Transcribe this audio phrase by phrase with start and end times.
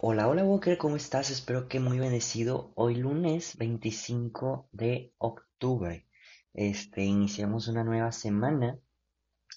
[0.00, 1.28] Hola, hola Walker, ¿cómo estás?
[1.30, 2.70] Espero que muy bendecido.
[2.76, 6.06] Hoy lunes 25 de octubre.
[6.54, 8.78] Este, iniciamos una nueva semana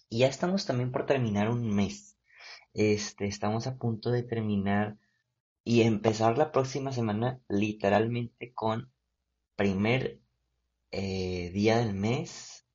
[0.10, 2.18] y ya estamos también por terminar un mes.
[2.74, 4.98] Este, estamos a punto de terminar
[5.64, 8.92] y empezar la próxima semana literalmente con
[9.56, 10.22] primer
[10.90, 12.66] eh, día del mes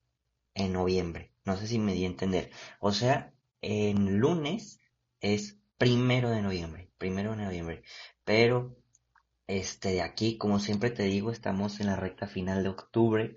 [0.55, 1.33] en noviembre.
[1.45, 2.53] No sé si me di a entender.
[2.79, 4.79] O sea, en lunes
[5.21, 7.83] es primero de noviembre, primero de noviembre.
[8.25, 8.77] Pero,
[9.49, 13.37] este, de aquí, como siempre te digo, estamos en la recta final de octubre.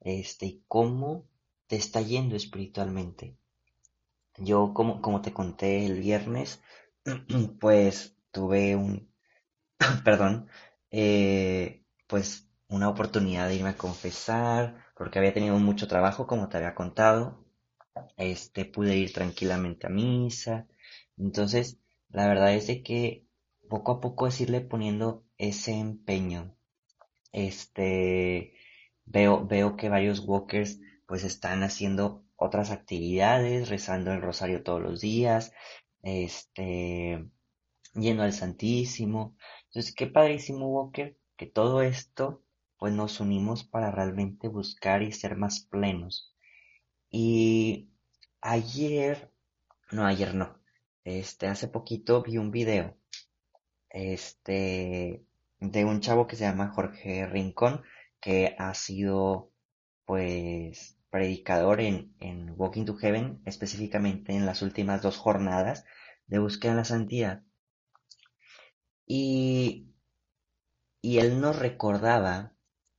[0.00, 1.26] Este, ¿cómo
[1.68, 3.36] te está yendo espiritualmente?
[4.38, 6.62] Yo, como, como te conté el viernes,
[7.60, 9.12] pues tuve un,
[10.04, 10.48] perdón,
[10.90, 16.58] eh, pues una oportunidad de irme a confesar, porque había tenido mucho trabajo, como te
[16.58, 17.44] había contado.
[18.16, 20.66] Este, pude ir tranquilamente a misa.
[21.16, 21.78] Entonces,
[22.10, 23.26] la verdad es de que
[23.68, 26.56] poco a poco es irle poniendo ese empeño.
[27.32, 28.54] Este,
[29.04, 35.00] veo, veo que varios walkers pues están haciendo otras actividades, rezando el rosario todos los
[35.00, 35.52] días,
[36.02, 37.26] este,
[37.94, 39.36] yendo al Santísimo.
[39.66, 42.42] Entonces, qué padrísimo, Walker, que todo esto
[42.78, 46.34] pues nos unimos para realmente buscar y ser más plenos.
[47.10, 47.90] Y
[48.40, 49.32] ayer,
[49.90, 50.57] no, ayer no,
[51.08, 52.96] este, hace poquito vi un video,
[53.88, 55.24] este,
[55.60, 57.82] de un chavo que se llama Jorge Rincón,
[58.20, 59.50] que ha sido,
[60.04, 65.84] pues, predicador en, en Walking to Heaven, específicamente en las últimas dos jornadas
[66.26, 67.42] de búsqueda de la santidad.
[69.06, 69.88] Y,
[71.00, 72.52] y él nos recordaba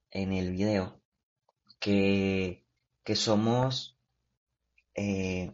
[0.10, 1.00] en el video
[1.80, 2.66] que,
[3.04, 4.00] que somos
[4.96, 5.54] eh,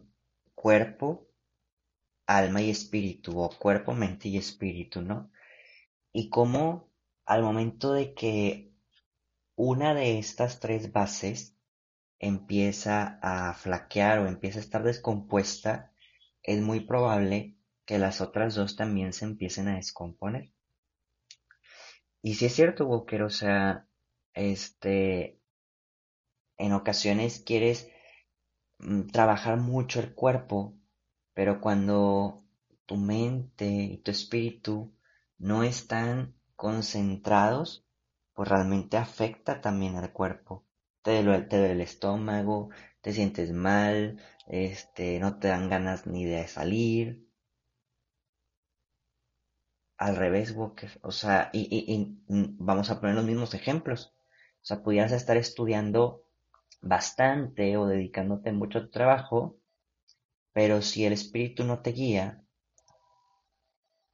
[0.54, 1.25] cuerpo,
[2.26, 5.30] alma y espíritu, o cuerpo, mente y espíritu, ¿no?
[6.12, 6.90] Y cómo
[7.24, 8.72] al momento de que
[9.56, 11.56] una de estas tres bases
[12.18, 15.92] empieza a flaquear o empieza a estar descompuesta,
[16.42, 20.52] es muy probable que las otras dos también se empiecen a descomponer.
[22.22, 23.86] Y si es cierto, Walker, o sea,
[24.34, 25.40] este,
[26.58, 27.88] en ocasiones quieres
[28.78, 30.74] mm, trabajar mucho el cuerpo,
[31.36, 32.44] pero cuando
[32.86, 34.94] tu mente y tu espíritu
[35.36, 37.84] no están concentrados,
[38.32, 40.64] pues realmente afecta también al cuerpo.
[41.02, 42.70] Te duele, te el estómago,
[43.02, 47.28] te sientes mal, este, no te dan ganas ni de salir.
[49.98, 50.90] Al revés, Walker.
[51.02, 52.16] O sea, y, y, y
[52.58, 54.14] vamos a poner los mismos ejemplos.
[54.62, 56.24] O sea, pudieras estar estudiando
[56.80, 59.58] bastante o dedicándote mucho a tu trabajo,
[60.56, 62.42] pero si el espíritu no te guía,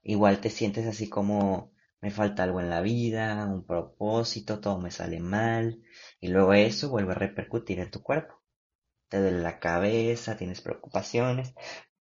[0.03, 4.91] igual te sientes así como me falta algo en la vida, un propósito, todo me
[4.91, 5.85] sale mal,
[6.19, 8.43] y luego eso vuelve a repercutir en tu cuerpo.
[9.09, 11.55] Te duele la cabeza, tienes preocupaciones.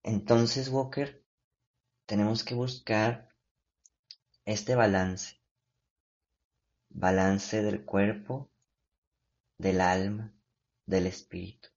[0.03, 1.23] Entonces, Walker,
[2.05, 3.29] tenemos que buscar
[4.45, 5.37] este balance.
[6.89, 8.51] Balance del cuerpo,
[9.57, 10.35] del alma,
[10.85, 11.76] del espíritu.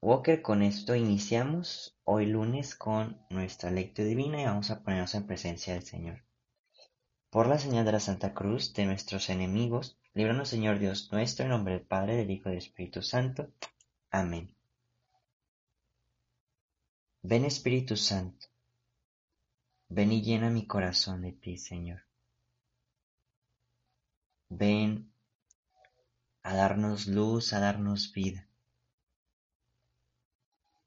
[0.00, 5.26] Walker, con esto iniciamos hoy lunes con nuestra lectura divina y vamos a ponernos en
[5.26, 6.22] presencia del Señor.
[7.30, 11.50] Por la señal de la Santa Cruz de nuestros enemigos, líbranos Señor Dios nuestro, en
[11.50, 13.50] nombre del Padre, del Hijo y del Espíritu Santo.
[14.12, 14.54] Amén.
[17.22, 18.46] Ven Espíritu Santo,
[19.88, 22.02] ven y llena mi corazón de ti, Señor.
[24.48, 25.12] Ven
[26.44, 28.47] a darnos luz, a darnos vida.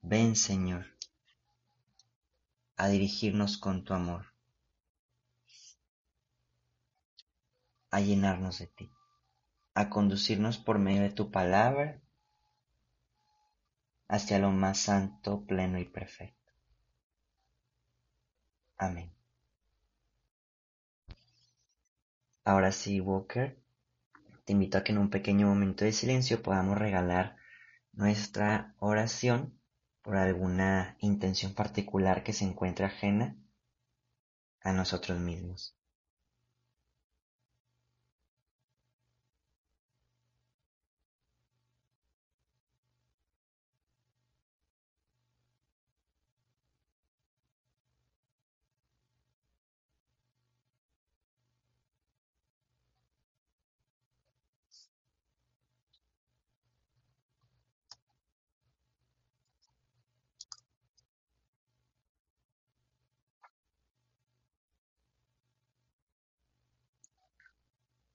[0.04, 0.88] Ven, Señor,
[2.76, 4.26] a dirigirnos con tu amor,
[7.92, 8.92] a llenarnos de ti,
[9.76, 12.02] a conducirnos por medio de tu palabra
[14.08, 16.52] hacia lo más santo, pleno y perfecto.
[18.78, 19.14] Amén.
[22.44, 23.56] Ahora sí, Walker,
[24.46, 27.38] te invito a que en un pequeño momento de silencio podamos regalar
[27.94, 29.61] nuestra oración
[30.02, 33.36] por alguna intención particular que se encuentre ajena
[34.62, 35.76] a nosotros mismos.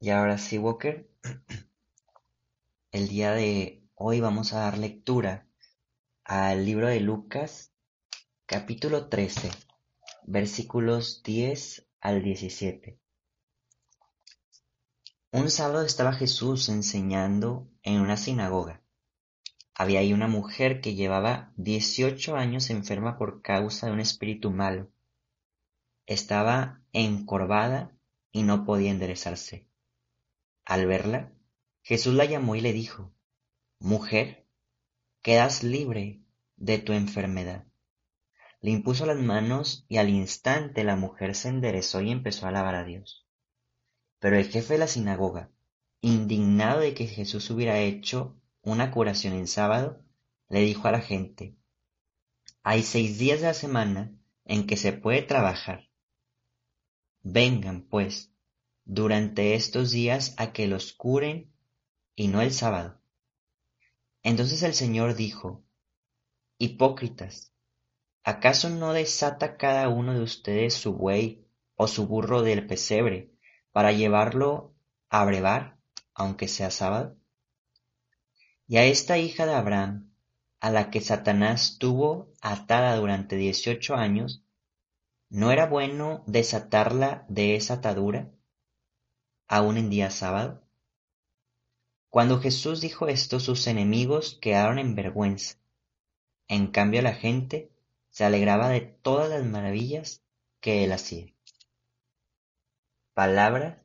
[0.07, 1.11] Y ahora sí, Walker,
[2.93, 5.49] el día de hoy vamos a dar lectura
[6.23, 7.73] al libro de Lucas,
[8.47, 9.51] capítulo 13,
[10.23, 13.01] versículos 10 al 17.
[15.33, 18.83] Un sábado estaba Jesús enseñando en una sinagoga.
[19.75, 24.89] Había ahí una mujer que llevaba 18 años enferma por causa de un espíritu malo.
[26.07, 27.91] Estaba encorvada
[28.31, 29.67] y no podía enderezarse.
[30.67, 31.33] Al verla,
[31.83, 33.15] Jesús la llamó y le dijo,
[33.79, 34.49] Mujer,
[35.23, 36.21] quedas libre
[36.57, 37.65] de tu enfermedad.
[38.61, 42.75] Le impuso las manos y al instante la mujer se enderezó y empezó a alabar
[42.75, 43.29] a Dios.
[44.19, 45.53] Pero el jefe de la sinagoga,
[46.01, 50.03] indignado de que Jesús hubiera hecho una curación en sábado,
[50.49, 51.55] le dijo a la gente,
[52.65, 55.89] hay seis días de la semana en que se puede trabajar.
[57.23, 58.33] Vengan, pues,
[58.87, 61.53] durante estos días a que los curen
[62.15, 63.01] y no el sábado.
[64.23, 65.65] Entonces el Señor dijo,
[66.59, 67.53] Hipócritas,
[68.23, 71.45] ¿acaso no desata cada uno de ustedes su buey
[71.75, 73.33] o su burro del pesebre
[73.73, 74.73] para llevarlo
[75.11, 75.79] a brevar,
[76.15, 77.17] aunque sea sábado?
[78.69, 80.13] Y a esta hija de Abraham,
[80.61, 84.45] a la que Satanás tuvo atada durante dieciocho años,
[85.29, 88.31] ¿no era bueno desatarla de esa atadura,
[89.49, 90.63] aún en día sábado?
[92.11, 95.59] Cuando Jesús dijo esto, sus enemigos quedaron en vergüenza.
[96.49, 97.71] En cambio la gente
[98.11, 100.23] se alegraba de todas las maravillas
[100.61, 101.27] que él hacía.
[103.15, 103.85] Palabra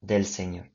[0.00, 0.70] del Señor.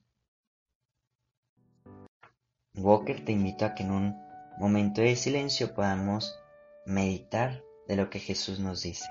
[2.74, 4.16] Walker te invito a que en un
[4.58, 6.38] momento de silencio podamos
[6.86, 9.08] meditar de lo que Jesús nos dice.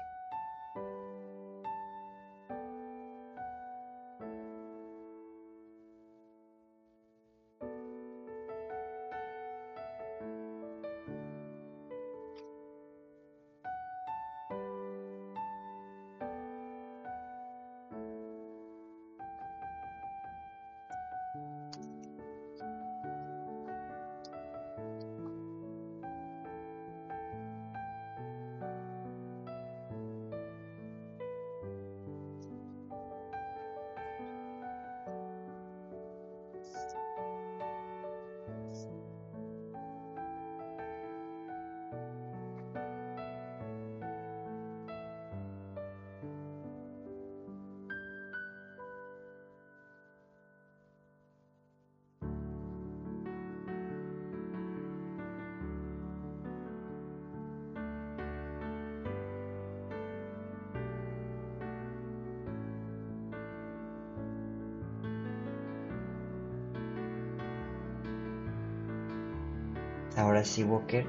[70.21, 71.07] Ahora sí, Walker.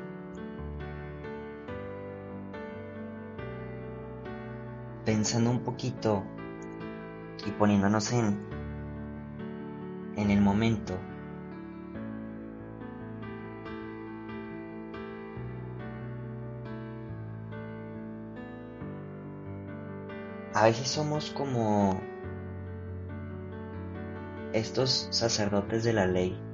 [5.03, 6.23] Pensando un poquito
[7.45, 8.39] y poniéndonos en,
[10.15, 10.97] en el momento.
[20.53, 21.99] A veces somos como
[24.53, 26.50] estos sacerdotes de la ley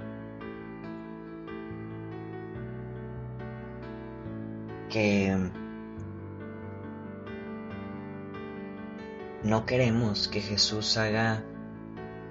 [9.44, 11.44] no queremos que Jesús haga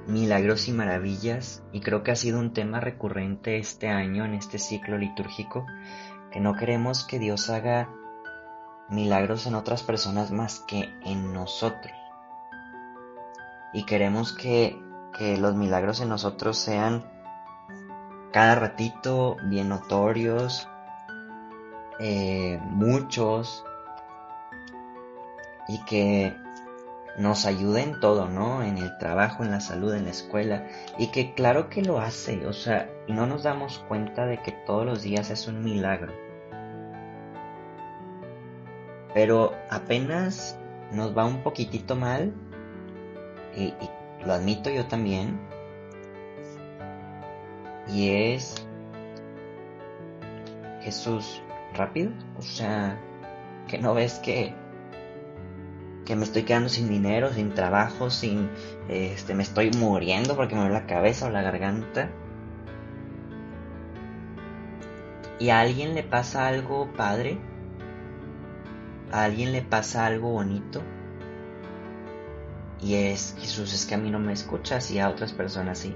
[0.06, 4.58] milagros y maravillas y creo que ha sido un tema recurrente este año en este
[4.58, 5.66] ciclo litúrgico
[6.30, 7.88] que no queremos que Dios haga
[8.88, 11.94] milagros en otras personas más que en nosotros.
[13.72, 14.78] Y queremos que,
[15.18, 17.04] que los milagros en nosotros sean
[18.32, 20.68] cada ratito bien notorios
[21.98, 23.64] eh, muchos
[25.68, 26.34] y que
[27.18, 28.62] nos ayude en todo, ¿no?
[28.62, 30.66] En el trabajo, en la salud, en la escuela.
[30.98, 34.84] Y que claro que lo hace, o sea, no nos damos cuenta de que todos
[34.84, 36.12] los días es un milagro.
[39.14, 40.58] Pero apenas
[40.92, 42.34] nos va un poquitito mal,
[43.56, 43.72] y
[44.24, 45.40] lo admito yo también,
[47.88, 48.66] y es
[50.82, 51.42] Jesús,
[51.76, 52.10] rápido.
[52.38, 52.98] O sea,
[53.68, 54.54] que no ves que
[56.06, 58.48] que me estoy quedando sin dinero, sin trabajo, sin
[58.88, 62.10] este me estoy muriendo porque me duele la cabeza o la garganta.
[65.38, 67.38] Y a alguien le pasa algo padre,
[69.12, 70.80] a alguien le pasa algo bonito.
[72.80, 75.94] Y es, Jesús, es que a mí no me escuchas y a otras personas sí.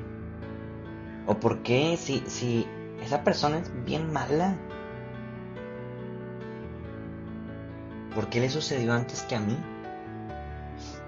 [1.26, 2.66] ¿O por qué si, si
[3.00, 4.58] esa persona es bien mala?
[8.14, 9.56] ¿Por qué le sucedió antes que a mí?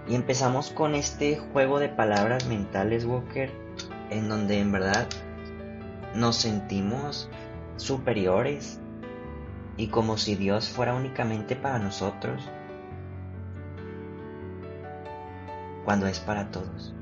[0.09, 3.51] Y empezamos con este juego de palabras mentales, Walker,
[4.11, 5.09] en donde en verdad
[6.15, 7.29] nos sentimos
[7.77, 8.81] superiores
[9.77, 12.49] y como si Dios fuera únicamente para nosotros,
[15.85, 16.95] cuando es para todos.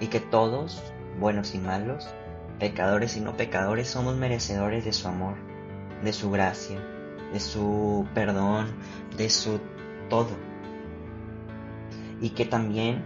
[0.00, 0.82] Y que todos,
[1.18, 2.08] buenos y malos,
[2.58, 5.36] pecadores y no pecadores, somos merecedores de su amor,
[6.02, 6.78] de su gracia,
[7.34, 8.68] de su perdón,
[9.16, 9.60] de su
[10.08, 10.30] todo.
[12.20, 13.04] Y que también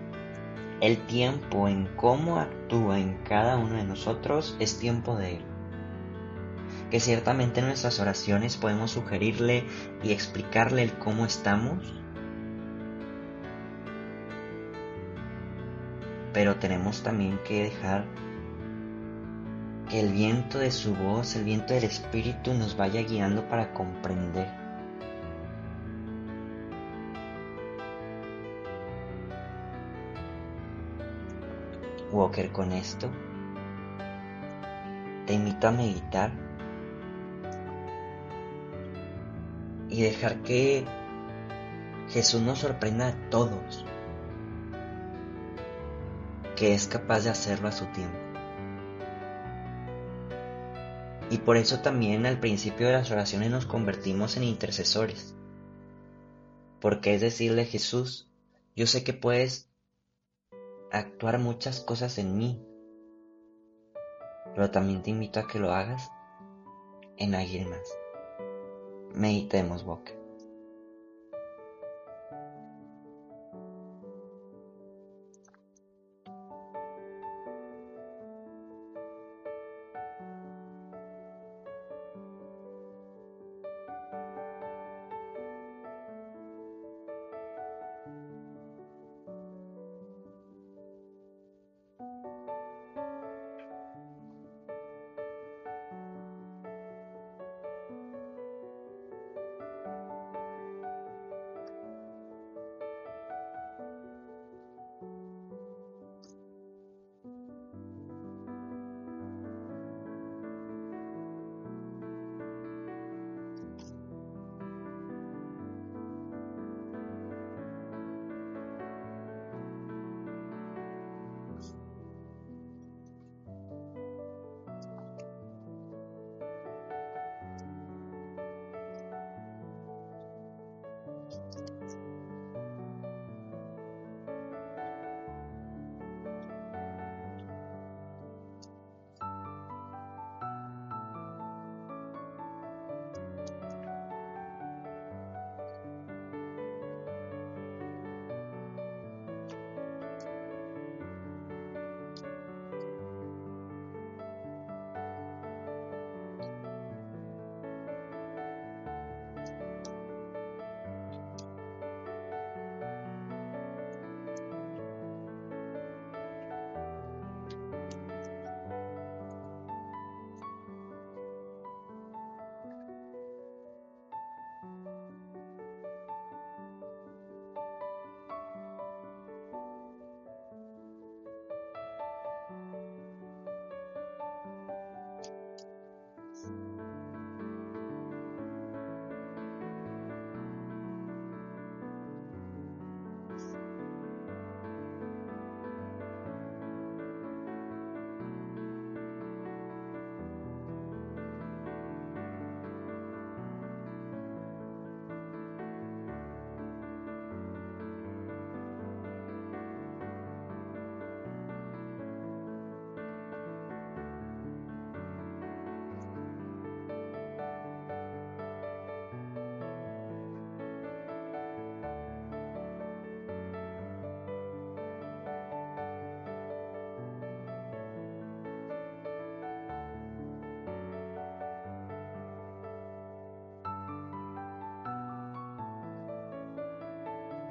[0.83, 5.45] el tiempo en cómo actúa en cada uno de nosotros es tiempo de Él.
[6.91, 9.65] Que ciertamente en nuestras oraciones podemos sugerirle
[10.03, 11.95] y explicarle el cómo estamos,
[16.35, 18.05] pero tenemos también que dejar
[19.89, 24.49] que el viento de su voz, el viento del Espíritu nos vaya guiando para comprender.
[32.13, 33.11] Walker, con esto,
[35.27, 36.33] te invito a meditar
[39.89, 40.85] y dejar que
[42.09, 43.85] Jesús nos sorprenda a todos,
[46.57, 48.28] que es capaz de hacerlo a su tiempo.
[51.31, 55.35] Y por eso también al principio de las oraciones nos convertimos en intercesores.
[56.81, 58.31] Porque es decirle Jesús,
[58.75, 59.71] yo sé que puedes
[60.91, 62.65] actuar muchas cosas en mí,
[64.55, 66.11] pero también te invito a que lo hagas
[67.17, 67.99] en alguien más.
[69.15, 70.18] Meditemos, Boca.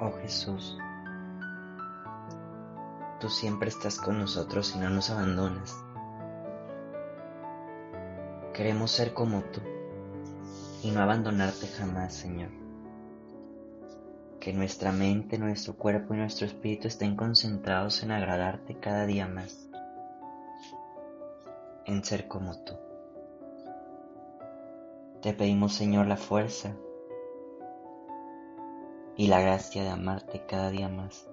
[0.00, 0.78] Oh Jesús,
[3.18, 5.76] tú siempre estás con nosotros y no nos abandonas.
[8.54, 9.60] Queremos ser como tú
[10.84, 12.50] y no abandonarte jamás, Señor.
[14.38, 19.68] que nuestra mente, nuestro cuerpo y nuestro espíritu estén concentrados en agradarte cada día más,
[21.86, 22.74] en ser como tú.
[25.22, 26.76] Te pedimos, Señor, la fuerza
[29.18, 31.28] y la gracia de amarte cada día más.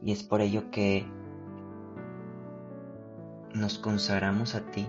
[0.00, 1.04] Y es por ello que
[3.52, 4.86] nos consagramos a ti.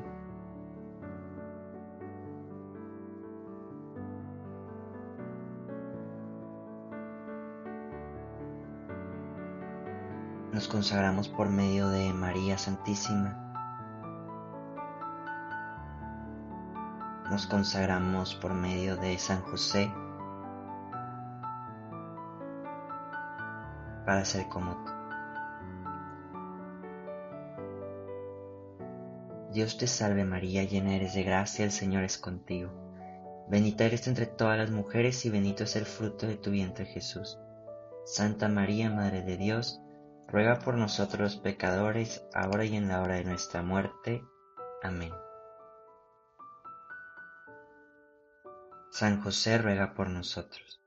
[10.54, 13.51] Nos consagramos por medio de María Santísima.
[17.32, 19.90] Nos consagramos por medio de San José
[24.06, 24.92] para ser como tú.
[29.54, 32.70] Dios te salve María, llena eres de gracia, el Señor es contigo.
[33.48, 37.40] Bendita eres entre todas las mujeres y bendito es el fruto de tu vientre Jesús.
[38.04, 39.80] Santa María, Madre de Dios,
[40.28, 44.22] ruega por nosotros los pecadores, ahora y en la hora de nuestra muerte.
[44.84, 45.14] Amén.
[49.02, 50.80] San José ruega por nosotros.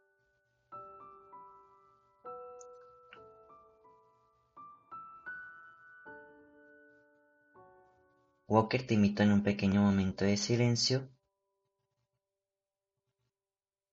[8.47, 11.09] Walker te invito en un pequeño momento de silencio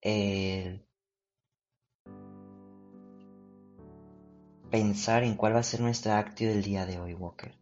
[0.02, 0.86] el
[4.70, 7.61] pensar en cuál va a ser nuestra actio del día de hoy, Walker.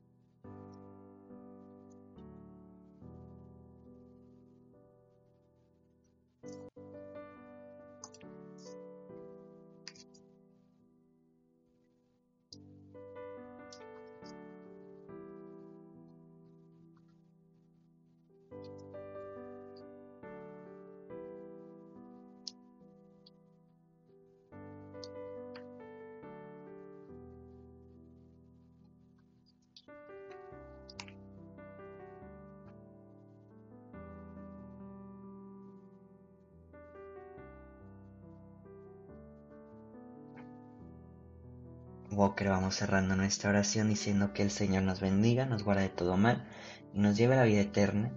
[42.20, 46.18] Walker vamos cerrando nuestra oración diciendo que el Señor nos bendiga, nos guarde de todo
[46.18, 46.46] mal
[46.94, 48.12] y nos lleve a la vida eterna.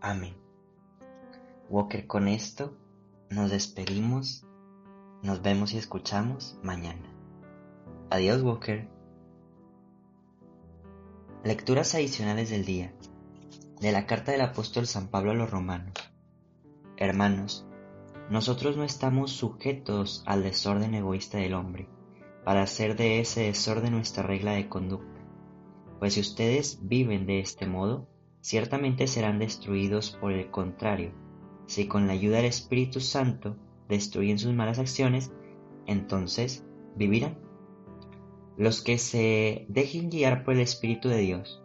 [0.00, 0.34] Amén.
[1.68, 2.74] Walker, con esto
[3.28, 4.46] nos despedimos,
[5.22, 7.06] nos vemos y escuchamos mañana.
[8.08, 8.88] Adiós, Walker.
[11.44, 12.94] Lecturas adicionales del día
[13.78, 15.92] de la carta del apóstol San Pablo a los romanos.
[16.96, 17.66] Hermanos,
[18.30, 21.90] nosotros no estamos sujetos al desorden egoísta del hombre
[22.46, 25.20] para hacer de ese desorden nuestra regla de conducta.
[25.98, 28.08] Pues si ustedes viven de este modo,
[28.40, 31.12] ciertamente serán destruidos por el contrario.
[31.66, 33.56] Si con la ayuda del Espíritu Santo
[33.88, 35.32] destruyen sus malas acciones,
[35.86, 37.36] entonces vivirán.
[38.56, 41.64] Los que se dejen guiar por el Espíritu de Dios,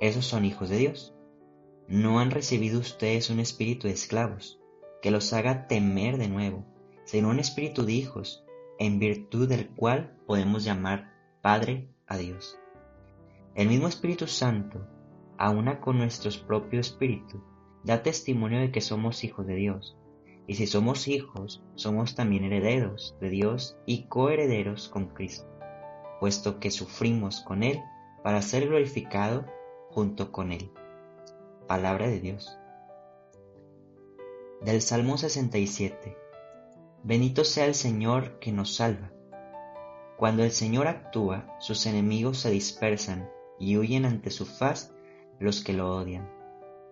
[0.00, 1.16] esos son hijos de Dios.
[1.88, 4.60] No han recibido ustedes un espíritu de esclavos,
[5.02, 6.64] que los haga temer de nuevo,
[7.06, 8.44] sino un espíritu de hijos,
[8.82, 12.58] en virtud del cual podemos llamar Padre a Dios.
[13.54, 14.84] El mismo Espíritu Santo,
[15.38, 17.40] aúna con nuestro propio espíritu,
[17.84, 19.96] da testimonio de que somos hijos de Dios.
[20.48, 25.46] Y si somos hijos, somos también herederos de Dios y coherederos con Cristo,
[26.18, 27.80] puesto que sufrimos con Él
[28.24, 29.46] para ser glorificado
[29.90, 30.72] junto con Él.
[31.68, 32.58] Palabra de Dios.
[34.60, 36.21] Del Salmo 67.
[37.04, 39.10] Bendito sea el Señor que nos salva.
[40.16, 44.94] Cuando el Señor actúa, sus enemigos se dispersan y huyen ante su faz
[45.40, 46.30] los que lo odian.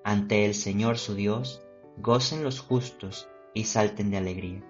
[0.02, 1.62] Ante el Señor su Dios,
[1.98, 4.64] gocen los justos y salten de alegría,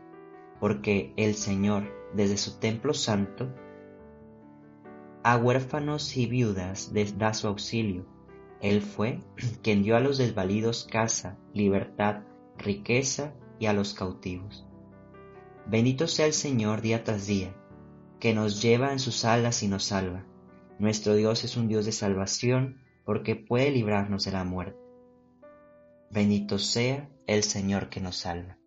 [0.60, 3.48] porque el Señor, desde su templo santo,
[5.22, 8.04] a huérfanos y viudas les da su auxilio.
[8.60, 9.20] Él fue
[9.62, 12.24] quien dio a los desvalidos casa, libertad,
[12.58, 14.66] riqueza y a los cautivos.
[15.66, 17.54] Bendito sea el Señor día tras día,
[18.18, 20.24] que nos lleva en sus alas y nos salva.
[20.78, 24.78] Nuestro Dios es un Dios de salvación, porque puede librarnos de la muerte.
[26.10, 28.59] Bendito sea el Señor que nos salva.